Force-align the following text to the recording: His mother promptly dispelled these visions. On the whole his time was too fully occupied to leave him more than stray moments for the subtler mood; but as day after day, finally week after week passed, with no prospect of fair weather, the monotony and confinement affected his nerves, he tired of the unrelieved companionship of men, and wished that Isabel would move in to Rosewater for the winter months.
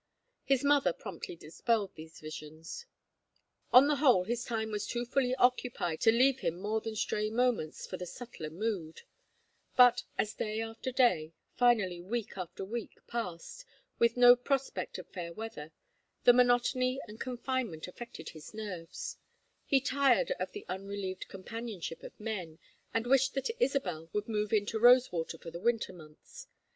His 0.43 0.63
mother 0.63 0.93
promptly 0.93 1.35
dispelled 1.35 1.93
these 1.93 2.19
visions. 2.19 2.87
On 3.71 3.85
the 3.85 3.97
whole 3.97 4.23
his 4.23 4.43
time 4.43 4.71
was 4.71 4.87
too 4.87 5.05
fully 5.05 5.35
occupied 5.35 6.01
to 6.01 6.11
leave 6.11 6.39
him 6.39 6.59
more 6.59 6.81
than 6.81 6.95
stray 6.95 7.29
moments 7.29 7.85
for 7.85 7.97
the 7.97 8.07
subtler 8.07 8.49
mood; 8.49 9.03
but 9.75 10.01
as 10.17 10.33
day 10.33 10.59
after 10.59 10.91
day, 10.91 11.33
finally 11.55 12.01
week 12.01 12.35
after 12.35 12.65
week 12.65 12.97
passed, 13.05 13.63
with 13.99 14.17
no 14.17 14.35
prospect 14.35 14.97
of 14.97 15.07
fair 15.07 15.31
weather, 15.33 15.71
the 16.23 16.33
monotony 16.33 16.99
and 17.07 17.19
confinement 17.19 17.87
affected 17.87 18.29
his 18.29 18.55
nerves, 18.55 19.17
he 19.67 19.79
tired 19.79 20.31
of 20.39 20.51
the 20.51 20.65
unrelieved 20.67 21.27
companionship 21.27 22.01
of 22.01 22.19
men, 22.19 22.57
and 22.91 23.05
wished 23.05 23.35
that 23.35 23.51
Isabel 23.61 24.09
would 24.13 24.27
move 24.27 24.51
in 24.51 24.65
to 24.65 24.79
Rosewater 24.79 25.37
for 25.37 25.51
the 25.51 25.61
winter 25.61 25.93
months. 25.93 26.47